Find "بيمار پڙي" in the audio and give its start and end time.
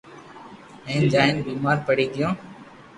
1.45-2.05